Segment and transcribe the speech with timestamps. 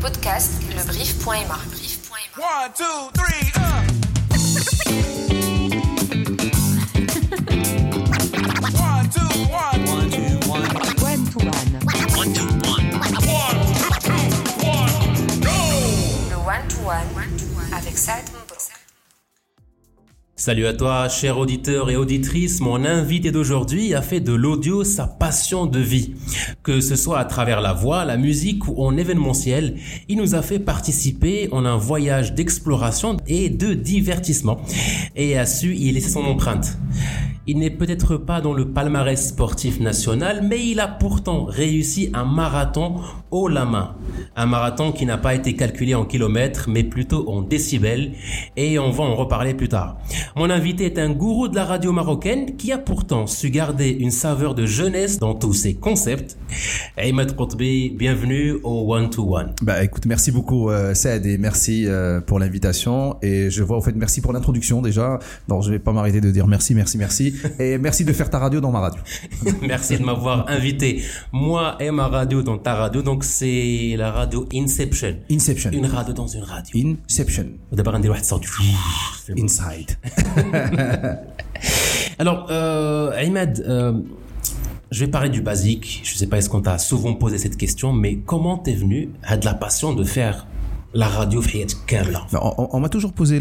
[0.00, 1.58] podcasts lebrief.ma.
[2.36, 4.09] One, two, three, uh.
[20.40, 22.62] Salut à toi, cher auditeur et auditrice.
[22.62, 26.14] Mon invité d'aujourd'hui a fait de l'audio sa passion de vie.
[26.62, 29.76] Que ce soit à travers la voix, la musique ou en événementiel,
[30.08, 34.62] il nous a fait participer en un voyage d'exploration et de divertissement
[35.14, 36.78] et a su y laisser son empreinte.
[37.52, 42.24] Il n'est peut-être pas dans le palmarès sportif national, mais il a pourtant réussi un
[42.24, 43.00] marathon
[43.32, 43.96] haut la main.
[44.36, 48.12] Un marathon qui n'a pas été calculé en kilomètres, mais plutôt en décibels,
[48.56, 49.98] et on va en reparler plus tard.
[50.36, 54.12] Mon invité est un gourou de la radio marocaine qui a pourtant su garder une
[54.12, 56.38] saveur de jeunesse dans tous ses concepts.
[56.96, 59.54] Aymed Qutbi, bienvenue au One to One.
[59.60, 63.80] Bah écoute, merci beaucoup euh, Saad et merci euh, pour l'invitation et je vois au
[63.80, 65.18] fait merci pour l'introduction déjà.
[65.48, 68.38] Donc je vais pas m'arrêter de dire merci, merci, merci et merci de faire ta
[68.38, 69.00] radio dans ma radio.
[69.62, 71.02] merci de m'avoir invité,
[71.32, 73.02] moi et ma radio dans ta radio.
[73.02, 75.16] Donc c'est la radio Inception.
[75.30, 75.70] Inception.
[75.72, 76.96] Une radio dans une radio.
[77.08, 77.46] Inception.
[77.72, 78.08] D'abord on dit
[79.38, 79.90] Inside.
[82.18, 83.92] Alors, euh, Ahmed, euh,
[84.90, 86.00] je vais parler du basique.
[86.04, 89.10] Je ne sais pas est-ce qu'on t'a souvent posé cette question, mais comment t'es venu
[89.22, 90.46] à de la passion de faire
[90.92, 91.40] la radio
[92.32, 93.40] on, on m'a toujours posé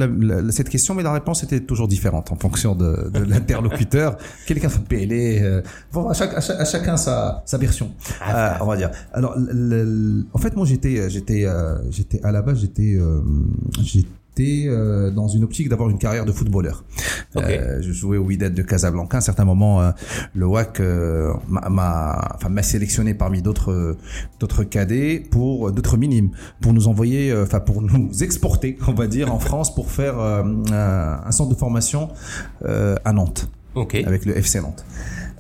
[0.52, 4.18] cette question, mais la réponse était toujours différente en fonction de, l'interlocuteur.
[4.46, 5.44] Quelqu'un fait PLA.
[5.44, 5.62] Euh,
[5.92, 7.92] bon, à, chaque, à, chacun sa, sa version,
[8.28, 8.92] euh, on va dire.
[9.14, 13.22] Alors, le, le, en fait, moi, j'étais, j'étais, euh, j'étais à la base, j'étais, euh,
[13.82, 14.08] j'étais
[14.68, 16.84] euh, dans une optique d'avoir une carrière de footballeur.
[17.36, 19.18] Euh, je jouais au Wydad de Casablanca.
[19.18, 19.92] À un certain moment, euh,
[20.34, 20.80] le WAC
[21.50, 23.96] m'a- enfin, sélectionné parmi d'autres
[24.40, 29.34] d'autres cadets pour d'autres minimes pour nous envoyer, enfin pour nous exporter, on va dire,
[29.34, 32.10] en France pour faire un, centre de formation
[32.66, 33.50] à Nantes
[34.06, 34.86] avec le FC Nantes.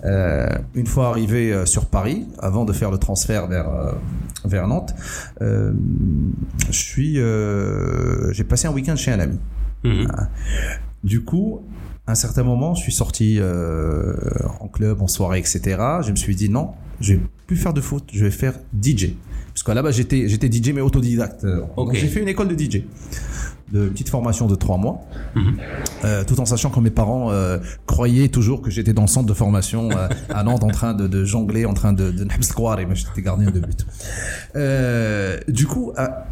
[0.05, 3.91] Euh, une fois arrivé euh, sur Paris, avant de faire le transfert vers euh,
[4.45, 4.93] vers Nantes,
[5.41, 5.71] euh,
[6.69, 9.39] je suis, euh, j'ai passé un week-end chez un ami.
[9.83, 10.07] Mhm.
[11.03, 11.61] Du coup,
[12.07, 14.15] à un certain moment, je suis sorti euh,
[14.59, 15.77] en club, en soirée, etc.
[16.01, 19.13] Je me suis dit non, je vais plus faire de foot, je vais faire DJ.
[19.47, 21.45] Parce qu'à la base, j'étais j'étais DJ mais autodidacte.
[21.93, 22.83] J'ai fait une école de DJ,
[23.71, 25.01] de petite formation de trois mois,
[25.35, 25.57] Mhm.
[26.05, 29.27] euh, tout en sachant que mes parents euh, croyaient toujours que j'étais dans le centre
[29.27, 32.23] de formation euh, à Nantes en train de, de jongler, en train de de
[32.85, 33.85] moi j'étais gardien de but.
[34.55, 35.91] Euh, du coup.
[35.97, 36.25] à-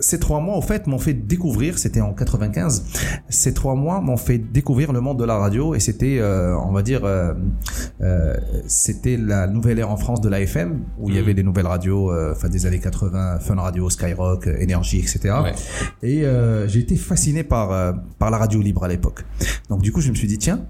[0.00, 2.84] ces trois mois, en fait, m'ont fait découvrir, c'était en 95,
[3.28, 6.72] ces trois mois m'ont fait découvrir le monde de la radio et c'était, euh, on
[6.72, 7.34] va dire, euh,
[8.00, 8.34] euh,
[8.66, 11.24] c'était la nouvelle ère en France de l'AFM où il y Mhm.
[11.24, 15.34] avait des nouvelles radios, enfin des années 80, Fun Radio, Skyrock, Énergie, etc.
[15.42, 15.54] Ouais.
[16.02, 16.24] Et
[16.68, 19.24] j'ai été fasciné par par la radio libre à l'époque.
[19.68, 20.60] Donc du coup, je me suis dit tiens,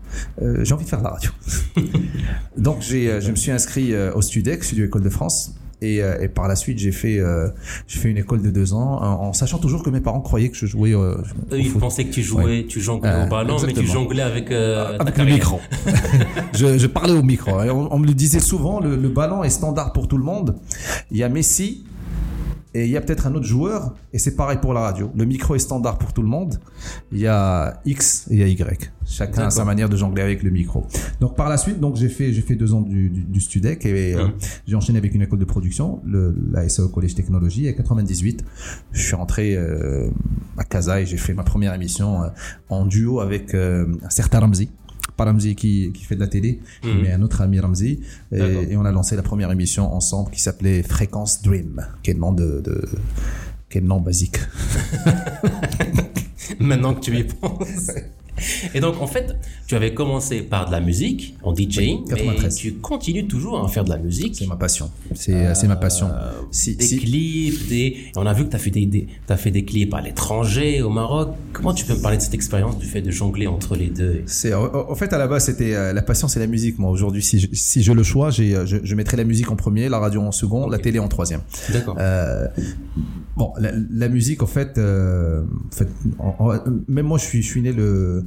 [0.63, 1.31] j'ai envie de faire de la radio.
[2.57, 5.55] Donc j'ai, je me suis inscrit au Studec, Studio École de France.
[5.81, 7.49] Et, euh, et par la suite, j'ai fait, euh,
[7.87, 10.49] j'ai fait une école de deux ans, en, en sachant toujours que mes parents croyaient
[10.49, 11.15] que je jouais euh,
[11.53, 11.81] Eux, au ils foot.
[11.81, 13.93] pensaient que tu jouais, tu jonglais Euh, au ballon, mais tu exactement.
[13.93, 15.61] jonglais avec, euh, ta avec le micro.
[16.55, 17.63] je, je parlais au micro.
[17.63, 20.25] Et on, on me le disait souvent, le, le ballon est standard pour tout le
[20.25, 20.57] monde.
[21.13, 21.85] Il y a Messi
[22.75, 25.11] et il y a peut-être un autre joueur, et c'est pareil pour la radio.
[25.17, 26.59] Le micro est standard pour tout le monde.
[27.13, 28.93] Il y a X et il y a Y.
[29.07, 30.87] Chacun a sa manière de jongler avec le micro.
[31.21, 33.85] Donc par la suite, donc j'ai fait j'ai fait deux ans du, du, du Studec
[33.87, 34.33] et euh, Mhm.
[34.67, 37.67] j'ai enchaîné avec une école de production, le, la SAO Collège Technologie.
[37.67, 38.45] Et 98,
[38.93, 40.11] je suis rentré euh,
[40.57, 42.29] à Casa et j'ai fait ma première émission euh,
[42.69, 44.71] en duo avec euh, un certain Ramzi.
[45.17, 47.01] Pas Ramzi qui, qui fait de la télé, Mhm.
[47.03, 48.01] mais un autre ami Ramzi.
[48.33, 48.39] Et,
[48.71, 52.21] et on a lancé la première émission ensemble qui s'appelait Fréquence Dream, qui est le
[52.21, 52.89] nom de, de
[53.69, 54.39] qui est le nom basique.
[56.61, 57.91] Maintenant que tu y penses.
[58.75, 62.55] Et donc, en fait, tu avais commencé par de la musique, en DJing, mais 93.
[62.57, 64.37] tu continues toujours à faire de la musique.
[64.37, 64.91] C'est ma passion.
[65.15, 66.09] C'est c'est ma passion.
[66.09, 67.97] Euh, Si, des si- clips, des...
[68.17, 70.83] On a vu que tu as fait des, des, t'as fait des clips à l'étranger,
[70.83, 71.31] au Maroc.
[71.53, 74.23] Comment tu peux me parler de cette expérience du fait de jongler entre les deux
[74.27, 77.23] C'est en fait à la base c'était euh, la passion c'est la musique moi aujourd'hui
[77.23, 80.21] si je le choix j'ai euh, je, je mettrais la musique en premier la radio
[80.23, 81.41] en second la télé en troisième
[81.73, 81.97] D'accord.
[81.99, 82.47] Euh,
[83.39, 85.89] bon, la, la musique, en fait, euh, en fait
[86.19, 86.59] en- en-
[86.89, 88.25] même moi, je suis, je suis né le,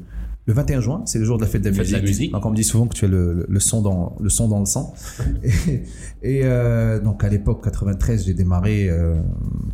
[0.51, 2.01] le 21 juin, c'est le jour de la fête de la Fête de musique.
[2.03, 2.31] la musique.
[2.33, 4.49] Donc, on me dit souvent que tu as le, le, le son dans le son
[4.49, 4.93] dans le sang.
[5.43, 5.49] Et,
[6.23, 9.15] et, euh, donc, à l'époque 93, j'ai démarré euh,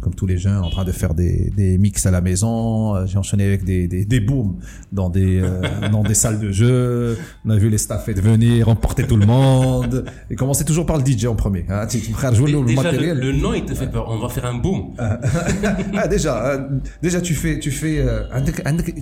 [0.01, 2.95] comme tous les jeunes, en train de faire des, des mix à la maison.
[2.95, 4.55] Euh, J'ai enchaîné avec des, des, des booms
[4.91, 7.17] dans des, euh, dans des salles de jeu.
[7.43, 10.05] On a vu les staffettes venir, emporter tout le monde.
[10.29, 11.65] Et commencer toujours par le DJ en premier.
[11.69, 11.87] Hein.
[11.87, 13.19] Tu, tu frère, jouer le, Déjà, matériel.
[13.19, 14.05] le nom, il te fait peur.
[14.09, 14.93] On va faire un boom.
[14.99, 16.59] ah déjà, euh,
[17.01, 18.05] déjà tu fais, tu fais,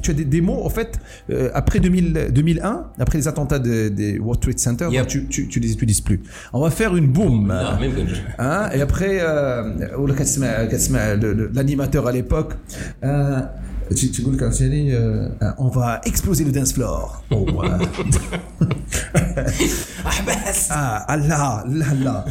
[0.01, 0.99] tu as des démos en fait
[1.65, 6.21] après 2001, après les attentats des World Trade Center, bah, tu, tu, les utilises plus.
[6.53, 7.51] On va faire une boom.
[8.37, 10.07] Hein, et après, euh, oh,
[11.53, 12.53] l'animateur à l'époque,
[13.03, 13.41] euh,
[13.91, 17.23] euh, euh, on va exploser le dance floor.
[17.31, 17.47] Oh,
[20.69, 22.25] ah, Allah, Allah.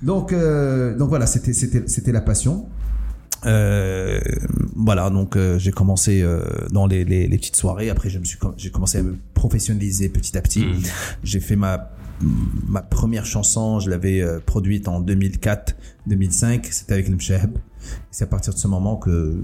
[0.00, 0.32] Donc,
[0.98, 2.66] donc voilà, c'était la passion.
[3.46, 4.20] Euh,
[4.76, 7.90] voilà, donc euh, j'ai commencé euh, dans les, les, les petites soirées.
[7.90, 10.66] Après, je me suis, j'ai commencé à me professionnaliser petit à petit.
[10.66, 10.82] Mhm.
[11.24, 11.90] J'ai fait ma
[12.68, 16.66] ma première chanson, je l'avais euh, produite en 2004-2005.
[16.70, 17.16] C'était avec le.
[18.10, 19.40] C'est à partir de ce moment que,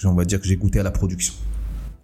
[0.00, 1.34] que on va dire que j'ai goûté à la production.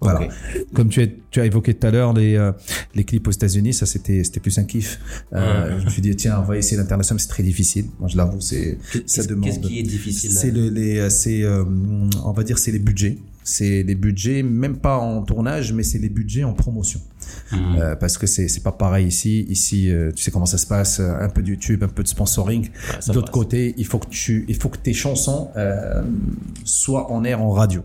[0.00, 0.20] Voilà.
[0.22, 0.30] Ok.
[0.74, 2.52] Comme tu as, tu as évoqué tout à l'heure les, euh,
[2.94, 5.00] les clips aux États-Unis, ça c'était c'était plus un kiff.
[5.32, 7.86] Euh, Je me suis dit tiens, on va essayer l'international, c'est très difficile.
[7.98, 9.44] Moi je l'avoue, c'est ça demande.
[9.44, 11.64] qu'est-ce qui est difficile C'est le, les, euh, c'est, euh,
[12.24, 13.16] on va dire, c'est les budgets.
[13.48, 17.00] C'est les budgets, même pas en tournage, mais c'est les budgets en promotion.
[17.52, 17.58] Mhm.
[17.78, 19.46] Euh, parce que c'est pas pareil ici.
[19.48, 20.98] Ici, euh, tu sais comment ça se passe.
[20.98, 22.62] euh, Un peu de YouTube, un peu de sponsoring.
[22.64, 26.02] Ouais, D'autre côté, il faut que tu, il faut que tes chansons euh,
[26.64, 27.82] soient en air en radio.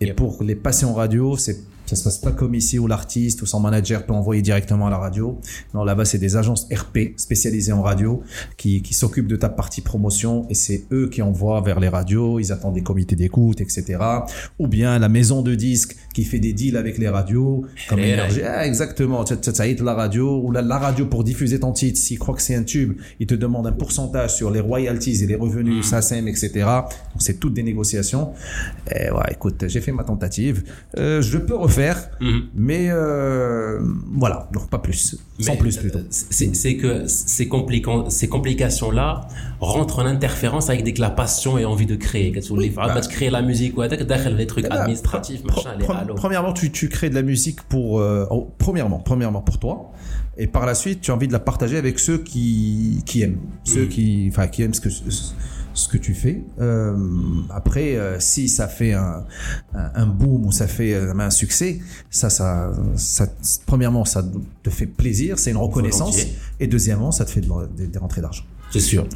[0.00, 0.16] Et Yep.
[0.16, 3.46] pour les passer en radio, c'est ça se passe pas comme ici où l'artiste ou
[3.46, 5.38] son manager peut envoyer directement à la radio.
[5.74, 8.22] Non, là-bas, c'est des agences RP spécialisées en radio
[8.56, 12.38] qui, qui s'occupent de ta partie promotion et c'est eux qui envoient vers les radios.
[12.40, 13.98] Ils attendent des comités d'écoute, etc.
[14.58, 18.42] Ou bien la maison de disques qui fait des deals avec les radios, comme Énergie.
[18.42, 19.24] Ah, exactement.
[19.24, 21.98] Tu- tu- ça aide la radio ou la, la radio pour diffuser ton titre.
[21.98, 25.26] S'ils croient que c'est un tube, ils te demandent un pourcentage sur les royalties et
[25.26, 26.50] les revenus, SACEM, etc.
[26.54, 28.32] Donc, c'est toutes des négociations.
[28.94, 30.64] Et ouais, écoute, j'ai fait ma tentative.
[30.98, 31.73] Euh, je peux refaire,
[32.20, 32.42] Mhm.
[32.54, 33.80] mais euh,
[34.12, 35.98] voilà, donc pas plus, sans plus plutôt.
[35.98, 37.48] euh, C'est c'est que ces,
[38.10, 39.26] ces complications-là
[39.60, 42.32] rentrent en interférence avec dès que la passion et envie de créer.
[42.32, 43.00] Qu'est-ce que vous voulez faire bah.
[43.00, 46.14] de créer la musique, ouais, dès que les trucs Eh ben, administratifs, machin, les pre-.
[46.14, 49.92] Premièrement, tu, tu crées de la musique pour, euh, oh, premièrement, premièrement pour toi,
[50.36, 53.38] et par la suite, tu as envie de la partager avec ceux qui, qui aiment,
[53.64, 53.88] ceux Mhm.
[53.88, 55.02] qui, enfin, qui aiment ce que ce
[55.88, 56.42] que tu fais.
[56.60, 56.96] Euh,
[57.50, 59.24] après, euh, si ça fait un,
[59.74, 61.80] un, un boom ou ça fait euh, un succès,
[62.10, 63.26] ça, ça, ça,
[63.66, 64.24] premièrement, ça
[64.62, 66.34] te fait plaisir, c'est une reconnaissance, Volontiers.
[66.60, 68.44] et deuxièmement, ça te fait de- des, rentrées d'argent.
[68.70, 69.06] C'est sûr.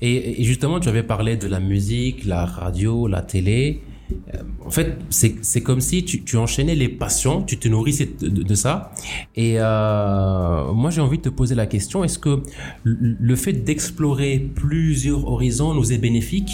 [0.00, 3.82] Et, et justement, tu avais parlé de la musique, la radio, la télé.
[4.12, 8.28] Euh, En fait, c'est comme si tu, tu enchaînais les passions, tu te nourrissais de,
[8.28, 8.92] de- de ça.
[9.36, 12.42] Et euh, moi, j'ai envie de te poser la question est-ce que
[12.84, 16.52] le fait d'explorer plusieurs horizons nous est bénéfique?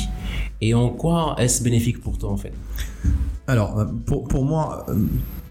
[0.61, 2.52] Et en quoi est-ce bénéfique pour toi, en fait?
[3.47, 4.87] Alors, euh, pour, pour moi,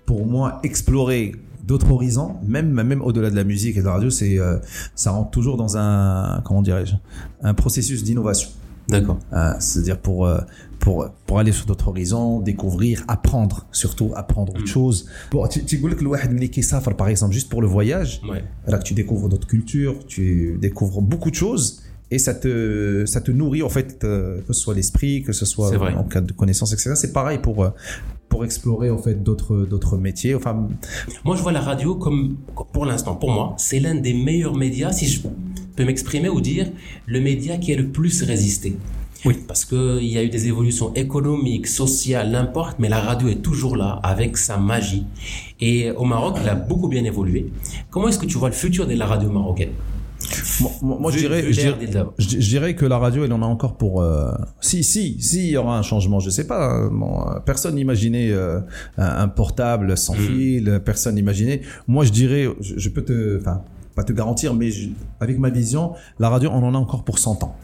[0.05, 4.09] pour moi, explorer d'autres horizons, même même au-delà de la musique et de la radio,
[4.09, 4.57] c'est euh,
[4.95, 6.95] ça rentre toujours dans un comment dirais-je,
[7.43, 8.49] un processus d'innovation.
[8.87, 9.19] D'accord.
[9.33, 10.39] Euh, C'est-à-dire pour euh,
[10.79, 14.67] pour, pour aller sur d'autres horizons, découvrir, apprendre, surtout apprendre autre mm.
[14.67, 15.07] chose.
[15.31, 18.43] Bon, tu, tu que le par exemple, juste pour le voyage, ouais.
[18.65, 23.21] alors que tu découvres d'autres cultures, tu découvres beaucoup de choses et ça te ça
[23.21, 26.33] te nourrit en fait euh, que ce soit l'esprit que ce soit en cas de
[26.33, 27.69] connaissances etc c'est pareil pour euh,
[28.29, 30.35] pour explorer en fait d'autres d'autres métiers.
[30.35, 30.67] Enfin
[31.25, 32.37] moi je vois la radio comme
[32.71, 35.21] pour l'instant pour moi c'est l'un des meilleurs médias si je
[35.75, 36.71] peux m'exprimer ou dire
[37.07, 38.77] le média qui a le plus résisté.
[39.25, 39.35] Oui.
[39.47, 43.75] Parce qu'il y a eu des évolutions économiques, sociales, n'importe, mais la radio est toujours
[43.75, 45.05] là, avec sa magie.
[45.59, 47.51] Et au Maroc, il a beaucoup bien évolué.
[47.89, 49.71] Comment est-ce que tu vois le futur de la radio marocaine?
[50.61, 52.07] Moi, moi, moi, je dirais vu je l'ère dirais- d'Eldab.
[52.17, 54.01] je, je dirais que la radio, elle en a encore pour.
[54.01, 56.19] euh, si, si, si, il y aura un changement.
[56.19, 56.71] Je sais pas.
[56.73, 58.59] hein, bon, euh, personne n'imaginait euh,
[58.97, 60.81] un, un portable sans fil.
[60.85, 61.61] Personne n'imaginait.
[61.87, 63.61] Moi, je dirais, je, je peux te, enfin,
[63.95, 67.17] pas te garantir, mais je- avec ma vision, la radio, on en a encore pour
[67.17, 67.55] 100 ans.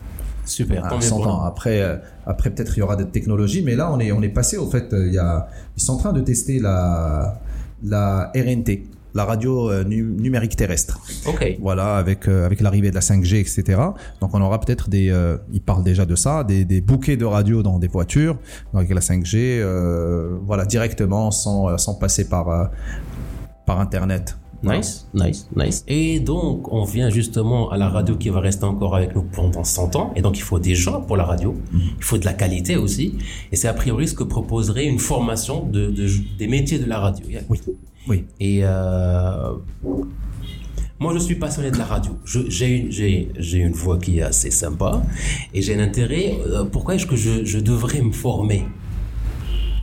[0.45, 1.39] Super, Ah, tant mieux 100 pour ans.
[1.41, 1.45] nous.
[1.47, 4.29] Après, euh, après peut-être il y aura des technologies, mais là, on est, on est
[4.29, 4.57] passé.
[4.57, 5.47] Au fait, euh, il y a,
[5.77, 7.39] ils sont en train de tester la,
[7.83, 8.83] la RNT,
[9.13, 10.99] la radio euh, nu- numérique terrestre.
[11.25, 11.57] Ok.
[11.61, 13.63] Voilà, avec euh, avec l'arrivée de la 5G, etc.
[14.21, 17.25] Donc on aura peut-être des, euh, ils parlent déjà de ça, des, des bouquets de
[17.25, 18.37] radio dans des voitures
[18.73, 22.69] avec la 5G, euh, voilà directement sans sans passer par
[23.65, 24.37] par internet.
[24.63, 25.83] Nice, nice, nice.
[25.87, 29.63] Et donc, on vient justement à la radio qui va rester encore avec nous pendant
[29.63, 30.11] 100 ans.
[30.15, 31.53] Et donc, il faut des gens pour la radio.
[31.71, 31.81] Mhm.
[31.97, 33.15] Il faut de la qualité aussi.
[33.51, 36.09] Et c'est a priori ce que proposerait une formation de, de-
[36.39, 37.25] des métiers de la radio.
[37.49, 37.59] Oui,
[38.07, 38.23] oui.
[38.39, 39.51] Et euh,
[40.99, 42.13] Moi, je suis passionné de la radio.
[42.25, 45.03] J'ai une, j'ai une voix qui est assez sympa
[45.53, 46.33] et j'ai un intérêt.
[46.47, 48.63] euh, pourquoi est-ce que je, je devrais me former?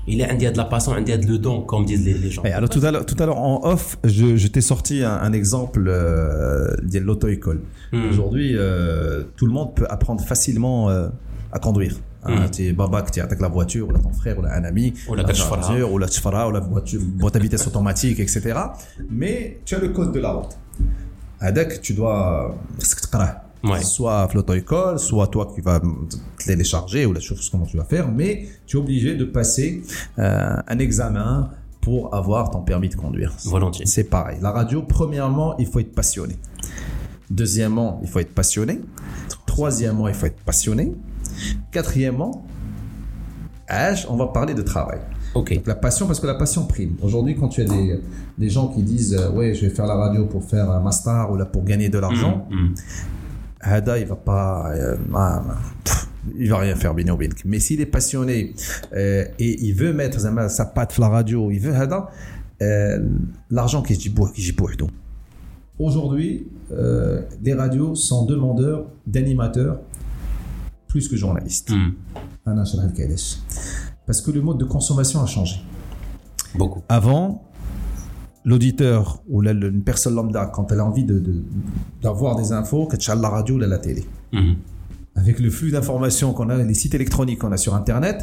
[0.06, 2.42] il est indien de la passion, indien de le don, comme disent les, gens.
[2.44, 5.14] Et alors tout à l'heure, tout à l'heure en off, je, je t'ai sorti un,
[5.14, 7.60] un exemple euh, de l'auto-école.
[7.92, 8.08] Hmm.
[8.10, 11.08] Aujourd'hui, euh, tout le monde peut apprendre facilement euh,
[11.52, 11.96] à conduire.
[12.24, 12.50] Hein, hmm.
[12.50, 15.14] t'es baba qui attaque la voiture, ou là ton frère, ou là un ami, ou
[15.14, 18.54] la voiture, ou la tchfara, ou la voiture, boîte à vitesse automatique, etc.
[19.10, 20.56] Mais tu as le code de la route.
[21.40, 22.56] Adak, tu dois.
[23.64, 23.82] Ouais.
[23.82, 27.84] soit à l'auto-école, soit toi qui vas te télécharger ou la chose comment tu vas
[27.84, 29.82] faire, mais tu es obligé de passer
[30.18, 31.50] euh, un examen
[31.80, 33.32] pour avoir ton permis de conduire.
[33.44, 33.86] Volontiers.
[33.86, 34.38] C'est pareil.
[34.40, 36.36] La radio, premièrement, il faut être passionné.
[37.30, 38.80] Deuxièmement, il faut être passionné.
[39.46, 40.94] Troisièmement, il faut être passionné.
[41.70, 42.44] Quatrièmement,
[44.08, 45.00] on va parler de travail.
[45.34, 45.54] Ok.
[45.54, 46.96] Donc la passion, parce que la passion prime.
[47.02, 48.00] Aujourd'hui, quand tu as des,
[48.38, 51.30] des gens qui disent euh, Ouais, je vais faire la radio pour faire un master
[51.30, 52.74] ou là pour gagner de l'argent, Mm.
[53.62, 55.42] Hada, il va pas, euh, ah,
[56.36, 57.18] il va rien faire, Bino.
[57.44, 58.54] Mais s'il est passionné
[58.92, 62.10] euh, et il veut mettre sa patte la radio, il veut Hada,
[62.62, 62.98] euh,
[63.50, 64.14] l'argent qui se dit
[65.78, 69.80] Aujourd'hui, euh, les radios sont demandeurs d'animateurs
[70.86, 71.70] plus que journalistes.
[71.70, 71.94] Mm.
[74.06, 75.60] Parce que le mode de consommation a changé.
[76.54, 76.82] Beaucoup.
[76.88, 77.42] Avant,
[78.45, 81.43] l'auditeur ou la- le- une personne lambda, quand elle a envie de- de-
[82.03, 84.05] d'avoir des infos, qu'elle tchale la radio ou la télé.
[84.33, 84.53] Mm.
[85.15, 88.17] Avec le flux d'informations qu'on a, les sites électroniques qu'on a sur Internet,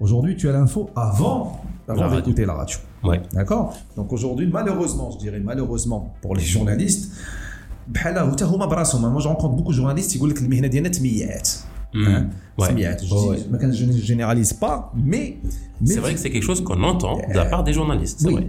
[0.00, 2.16] aujourd'hui, tu as l'info avant, La avant radio.
[2.16, 2.76] d'écouter la radio.
[3.04, 3.22] Ouais.
[3.32, 7.12] D'accord Donc aujourd'hui, malheureusement, je dirais malheureusement pour les journalistes,
[7.88, 11.48] بحال هوتا هما براسهم moi je rencontre beaucoup de journalistes يقول لك المهنه ديالنا تميات
[11.94, 11.96] Mm.
[11.96, 12.22] Hein
[12.62, 12.66] Ouais.
[12.68, 13.52] سميات je Ouais, dis- ouais.
[13.52, 15.34] ما كان- je ne généralise pas mais
[15.80, 18.18] mais C'est vrai que c'est quelque chose qu'on entend de la part des journalistes.
[18.20, 18.46] C'est oui vrai.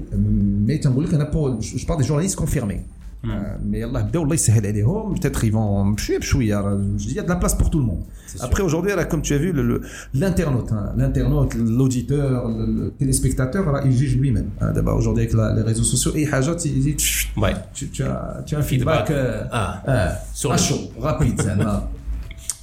[0.66, 2.82] mais تنقول لك انا pour je je parle des journalistes confirmés
[3.24, 3.30] Hmm.
[3.30, 3.34] Euh,
[3.72, 7.16] mais Allah بداو الله يسهل عليهم peut-être ils vont بشويه بشويه راه je dis il
[7.16, 8.46] y a de la place pour tout le monde C'est sûr.
[8.48, 9.82] après aujourd'hui là, comme tu as vu le- le-
[10.22, 15.34] l'internaute hein, l'internaute l'auditeur le, le téléspectateur là, il juge lui-même hein, d'abord aujourd'hui avec
[15.40, 16.96] la- les réseaux sociaux et حاجات il dit
[17.44, 17.56] Ouais.
[17.78, 19.06] tu, tu as tu as un Feedback.
[19.08, 19.84] feedback euh, Ah.
[19.88, 20.12] euh,
[20.42, 21.74] Sur à le- chaud rapide زعما.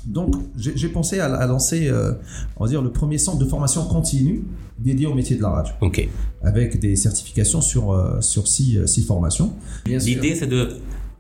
[0.05, 2.11] donc j'ai pensé à, à lancer euh,
[2.57, 4.43] on va dire le premier centre de formation continue
[4.79, 6.07] dédié au métier de la radio Ok.
[6.41, 9.53] avec des certifications sur, euh, sur six, euh, six formations.
[9.85, 10.69] L'idée, c'est de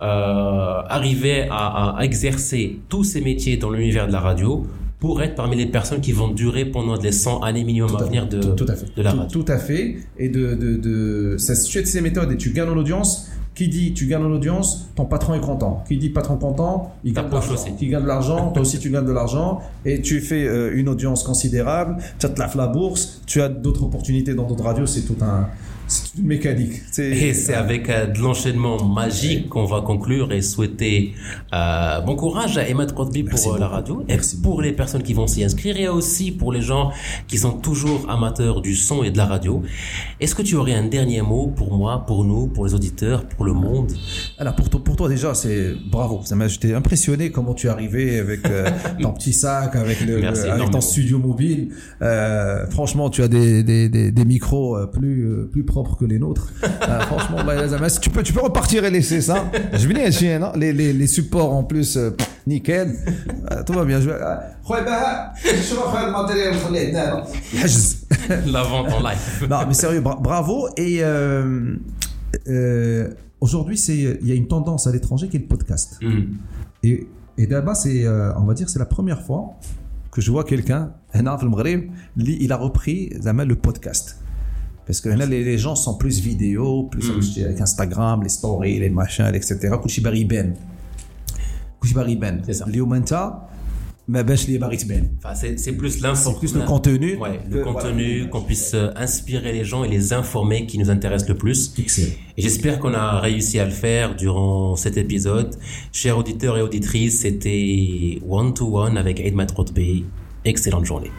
[0.01, 4.65] euh, arriver à, à exercer tous ces métiers dans l'univers de la radio
[4.99, 8.01] pour être parmi les personnes qui vont durer pendant les 100 années minimum Tout à
[8.03, 8.87] à venir de, tout, tout à fait.
[8.95, 9.43] de la tout, radio.
[9.43, 9.97] tout à fait.
[10.17, 13.27] Et de, de, de, ça suit de ces méthodes et tu gagnes en audience.
[13.55, 15.83] Qui dit tu gagnes en audience, ton patron est content.
[15.87, 17.53] Qui dit patron content, il gagne de l'argent.
[17.53, 17.75] aussi.
[17.75, 19.61] Qui gagne de l'argent, toi aussi tu gagnes de l'argent.
[19.85, 24.33] Et tu fais euh, une audience considérable, tu as la bourse, tu as d'autres opportunités
[24.33, 24.87] dans d'autres radios.
[24.87, 25.47] C'est tout un,
[25.87, 26.81] c'est une mécanique.
[26.97, 31.13] Et c'est avec euh, de l'enchaînement magique qu'on va conclure et souhaiter
[31.53, 35.03] euh, bon courage à Emma Kotbi pour euh, la radio et Merci pour les personnes
[35.03, 36.91] qui vont s'y inscrire et aussi pour les gens
[37.27, 39.61] qui sont toujours amateurs du son et de la radio.
[40.19, 43.45] Est-ce que tu aurais un dernier mot pour moi, pour nous, pour les auditeurs, pour
[43.45, 43.91] le monde?
[44.37, 46.21] Alors pour toi, pour toi déjà, c'est bravo.
[46.23, 48.41] Ça m'a, j'étais impressionné comment tu es arrivé avec
[49.01, 51.69] ton petit sac, avec, le, Merci le- avec ton studio mobile.
[52.69, 56.53] Franchement, tu as des, des, des, des micros plus plus propres que les nôtres.
[56.61, 59.45] Bah, franchement, bah, tu peux, tu peux repartir et laisser ça.
[59.73, 62.11] Je venais chez les, les, les supports en plus, euh,
[62.45, 62.93] nickel.
[63.51, 63.99] Euh, tout va bien.
[64.01, 64.43] Je ah,
[64.83, 65.33] bah,
[66.97, 67.23] hein,
[68.45, 69.47] La vente en live.
[69.49, 70.67] non, mais sérieux, bravo.
[70.77, 71.75] Et euh,
[72.47, 73.09] euh,
[73.41, 75.97] aujourd'hui, c'est, il y a une tendance à l'étranger qui est le podcast.
[76.01, 76.21] Mm.
[76.83, 79.55] Et, et là-bas, c'est, euh, on va dire, c'est la première fois
[80.11, 84.22] que je vois quelqu'un, il a repris le podcast.
[84.85, 87.45] Parce que là, les, gens sont plus vidéo, plus mm.
[87.45, 89.75] avec Instagram, les stories, les machins, etc.
[89.81, 90.55] Kouchibari Ben.
[91.79, 92.41] Kouchibari Ben.
[92.45, 92.65] C'est ça.
[94.05, 96.31] Mais ben, c'est, plus l'info.
[96.31, 97.15] C'est plus le contenu.
[97.15, 101.27] Ouais, le contenu, qu'on puisse euh, inspirer les gens et les informer qui nous intéresse
[101.29, 101.73] le plus.
[102.37, 105.55] J'espère qu'on a réussi à le faire durant cet épisode.
[105.93, 109.79] Chers auditeurs et auditrices, c'était One to One avec Edmat Rotbe.
[110.43, 111.11] Excellente journée.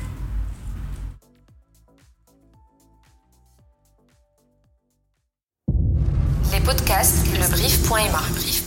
[7.44, 8.63] lebrief.ma.